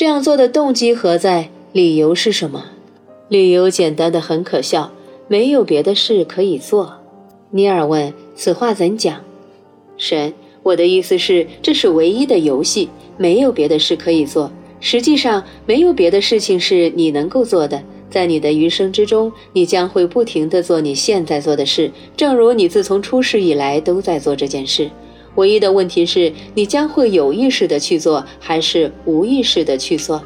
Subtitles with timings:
[0.00, 1.50] 这样做的动机何在？
[1.72, 2.64] 理由是什么？
[3.28, 4.90] 理由简单的很可笑，
[5.28, 6.94] 没有别的事可以做。
[7.50, 9.20] 尼尔问：“此话怎讲？”
[9.98, 12.88] 神，我的意思是，这是唯一的游戏，
[13.18, 14.50] 没有别的事可以做。
[14.80, 17.82] 实际上，没有别的事情是你能够做的。
[18.08, 24.90] 在你的余生之中，你将会不停地做你现在做的事，正如你自从出世以来都在做这件事。
[25.36, 30.22] 唯一的问题是，你将会有意识的去做，还是无意识的去做？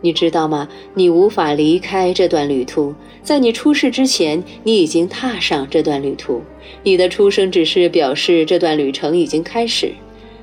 [0.00, 0.68] 你知道吗？
[0.94, 2.94] 你无法离开这段旅途。
[3.22, 6.42] 在你出世之前，你已经踏上这段旅途。
[6.82, 9.92] 你的出生只是表示这段旅程已经开始。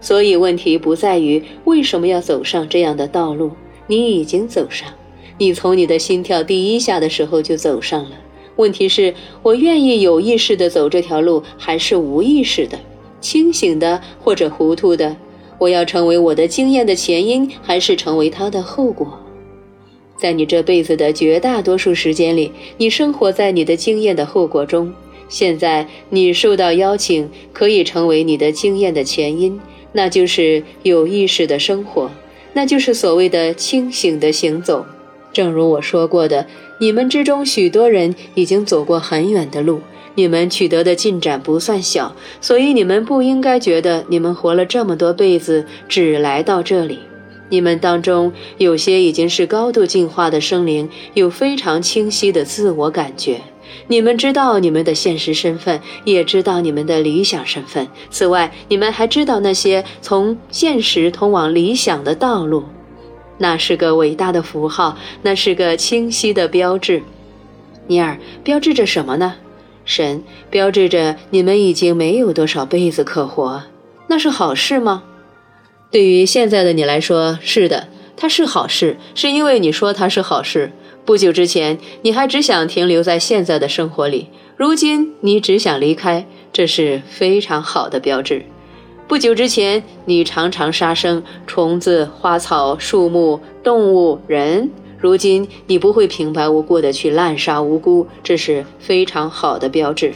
[0.00, 3.50] 所以，问题不在于为什么要走上这样的道路，
[3.88, 4.88] 你已经走上。
[5.38, 8.10] 你从你的心跳第一下的时候就走上了。
[8.54, 12.78] 问题是，我愿意有意识的走这条路，还是无意识的、
[13.20, 15.16] 清醒的或者糊涂的？
[15.58, 19.18] 我要成为我的经验的前因，还是成为它的后果？
[20.16, 24.92] 在你这辈子的绝大多数时间里，你生活在你的经验的后果中。
[25.28, 29.60] 现在你受到邀请，可以成为你的经验的前因，
[29.92, 32.10] 那就是有意识的生活，
[32.52, 34.86] 那就是所谓的清醒的行走。
[35.32, 36.46] 正如我说过的，
[36.80, 39.80] 你们之中许多人已经走过很远的路，
[40.14, 47.00] 你们取得的进展不算小，所以你们不应该觉得你们活了这么多辈子只来到这里。
[47.50, 53.40] 你们当中有些已经是高度进化的生灵，有非常清晰的自我感觉。
[53.86, 57.86] 你们知道你们的现实身份，也知道你们的理想身份。
[58.10, 62.64] 此外，你们还知道那些从现实通往理想的道路。
[63.38, 67.02] 那是个伟大的符号，那是个清晰的标志。
[67.86, 69.34] 尼尔，标志着什么呢？
[69.88, 73.62] 神，标志着你们已经没有多少辈子可活。
[74.06, 75.02] 那是好事吗？
[75.90, 80.70] 对于现在的你来说，是的，它是好事，是因为你说它是好事。
[81.06, 84.28] 不久之前，你还只想停留在现在的生活里，
[84.58, 88.44] 如今你只想离开，这是非常好的标志。
[89.08, 94.70] 不久之前，你常常杀生，虫子、花草、树木、动物、人。
[95.00, 100.12] 如今，你不会平白无故的去滥杀无辜，这是非常好的标志。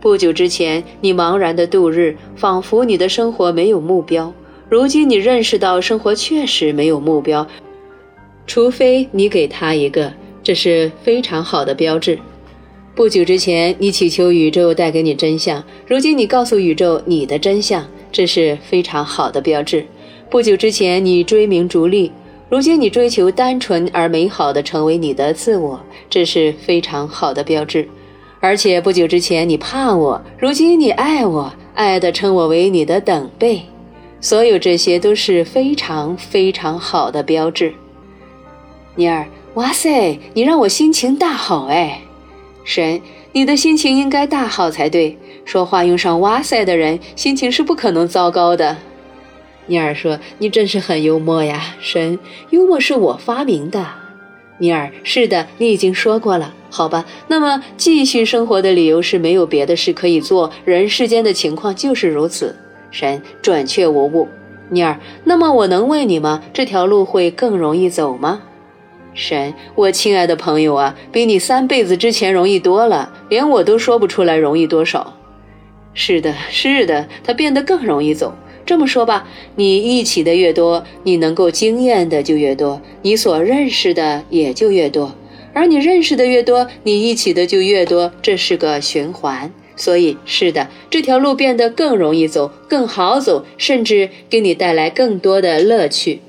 [0.00, 4.32] 不久之前，你茫然的度日，仿佛你的生活没有目标。
[4.68, 7.46] 如今，你认识到生活确实没有目标，
[8.46, 12.18] 除非你给他一个，这是非常好的标志。
[12.94, 17.84] 不久之前，你祈求宇宙带给你真相，如今你告诉宇宙你的真相。
[18.12, 19.84] 这是非常好的标志。
[20.30, 22.12] 不久之前，你追名逐利，
[22.50, 27.88] 如今你追求单纯而美好的成为你的自我，这是非常好的标志。
[28.38, 33.62] 而且不久之前你怕我，如今你爱我，爱的称我为你的等辈。
[34.20, 37.72] 所有这些都是非常非常好的标志。
[38.94, 42.00] 尼尔，哇塞，你让我心情大好哎！
[42.64, 43.00] 神，
[43.32, 45.18] 你的心情应该大好才对。
[45.44, 48.76] 说话用上“哇塞”的人，心情是不可能糟糕的。
[49.66, 52.18] 尼尔说：“你真是很幽默呀，神。
[52.50, 53.86] 幽默是我发明的。”
[54.58, 56.54] 尼尔：“是的，你已经说过了。
[56.70, 62.54] 好吧，那么继续生活的理由是没有别的事可以做，人世间的情况就是如此。”
[62.90, 64.28] 神：“准确无误。”
[64.70, 66.42] 尼尔：“那么我能问你吗？
[66.52, 68.42] 这条路会更容易走吗？”
[69.14, 75.14] 神：“我亲爱的朋友啊，比你三辈子之前容易多了，连我都说不出来容易多少。”
[75.94, 78.36] 是的，是的，它变得更容易走。
[78.66, 85.14] 这么说吧，你一起的越多，你能够经验的就越多，你所认识的也就越多。
[85.52, 89.52] 而你认识的越多，你一起的就越多，这是个循环。
[89.76, 96.20] 所以，是的，这条路变得更容易走，更好走，甚至给你带来更多的乐趣。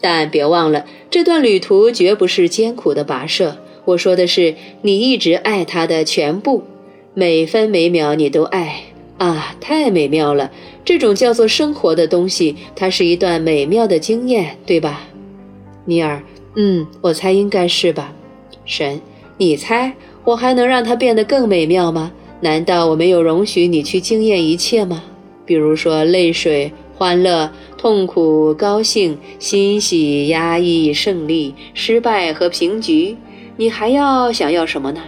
[0.00, 3.56] 但别忘了，这段旅途绝不是艰苦的跋涉。
[3.84, 6.64] 我说的是，你一直爱它的全部。
[7.14, 8.82] 每分每秒你都爱
[9.20, 10.50] 啊，太美妙了！
[10.82, 15.02] 这种叫做生活的东西，它是一段美妙的经验，对吧，
[15.84, 16.22] 尼尔？
[16.56, 18.14] 嗯，我猜应该是吧。
[18.64, 18.98] 神，
[19.36, 19.92] 你猜
[20.24, 22.10] 我还能让它变得更美妙吗？
[22.40, 25.04] 难道我没有容许你去惊艳一切吗？
[25.44, 33.14] 比如说泪水、欢乐、痛苦、高兴、欣喜、压抑、胜利、失败和平局，
[33.58, 35.02] 你还要想要什么呢？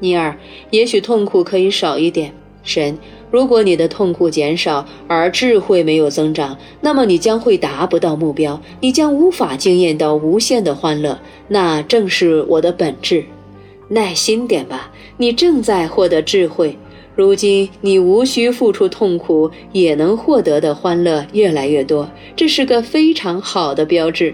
[0.00, 0.36] 尼尔，
[0.70, 2.34] 也许痛苦可以少一点。
[2.64, 2.98] 神，
[3.34, 11.18] 如果你的痛苦减少，而智慧没有增长，那么你将会达不到目标，你将无法惊艳到无限的欢乐。
[11.48, 13.24] 那正是我的本质。
[13.88, 16.78] 耐心点吧，你正在获得智慧。
[17.16, 24.32] 如今你无需付出痛苦，也能获得的欢乐越来越多，这是个非常好的标志。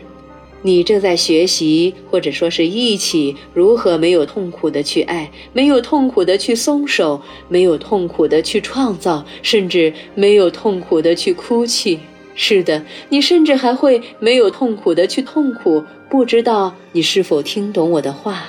[0.62, 11.98] 你正在学习，或者说是一起如何没有痛苦的去爱，没有痛苦的去松手，没有痛苦的去创造，甚至没有痛苦的去哭泣。
[12.34, 15.84] 是的，你甚至还会没有痛苦的去痛苦。
[16.08, 18.44] 不知道你是否听懂我的话，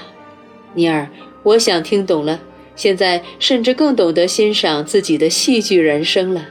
[0.74, 1.10] 尼尔？
[1.44, 2.40] 我想听懂了。
[2.75, 6.46] 现在甚至更懂得欣赏自己的戏剧人生了。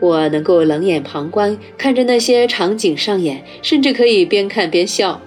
[0.00, 5.20] 我能够冷眼旁观，看着那些场景上演，甚至可以边看边笑。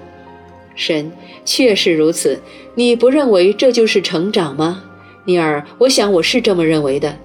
[0.75, 1.11] 神
[1.45, 2.41] 确实如此，
[2.75, 4.83] 你不认为这就是成长吗，
[5.25, 5.63] 尼尔？
[5.77, 7.15] 我想我是这么认为的。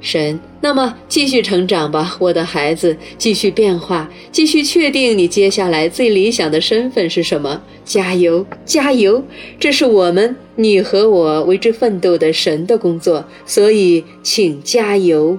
[0.00, 7.62] 神，那么继续成长吧，我的孩子，继续变化，继续确定你接下来最理想的身份是什么。
[7.84, 9.24] 加油，加油！
[9.60, 15.38] 这是我们你和我为之奋斗的神的工作，所以请加油。